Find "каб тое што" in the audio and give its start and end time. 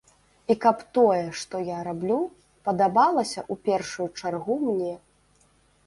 0.63-1.61